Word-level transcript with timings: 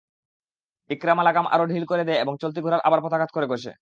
ইকরামা 0.89 1.23
লাগাম 1.23 1.45
আরো 1.47 1.63
ঢিল 1.67 1.83
করে 1.85 2.03
দেয় 2.03 2.19
এবং 2.19 2.33
চলতি 2.41 2.59
ঘোড়ায় 2.61 2.83
আবার 2.83 2.99
পদাঘাত 3.03 3.29
করে 3.33 3.47
কষে। 3.47 3.69